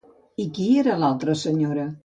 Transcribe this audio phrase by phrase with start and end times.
[0.45, 1.91] I qui era l'altra senyora?